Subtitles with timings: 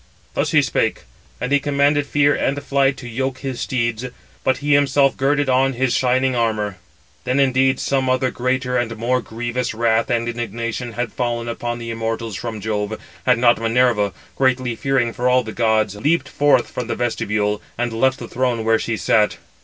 [0.33, 1.03] Thus he spake,
[1.39, 4.03] and he commanded Fear and Flight to yoke his steeds,
[4.43, 6.77] but he himself girded on his shining armour.
[7.23, 11.91] Then indeed some other greater and more grievous wrath and indignation had fallen upon the
[11.91, 16.87] immortals from Jove, had not Minerva, greatly fearing for all the gods, leaped forth from
[16.87, 19.37] the vestibule, and left the throne where she sat.